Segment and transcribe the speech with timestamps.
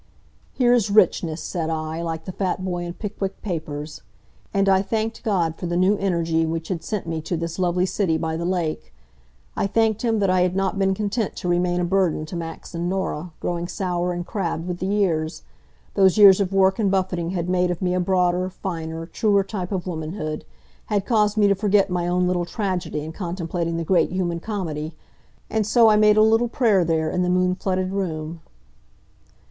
[0.51, 4.01] "Here's richness," said I, like the fat boy in Pickwick Papers.
[4.51, 7.85] And I thanked God for the new energy which had sent me to this lovely
[7.85, 8.91] city by the lake.
[9.55, 12.73] I thanked Him that I had not been content to remain a burden to Max
[12.73, 15.43] and Norah, growing sour and crabbed with the years.
[15.93, 19.71] Those years of work and buffeting had made of me a broader, finer, truer type
[19.71, 20.45] of womanhood
[20.87, 24.95] had caused me to forget my own little tragedy in contemplating the great human comedy.
[25.47, 28.41] And so I made a little prayer there in the moon flooded room.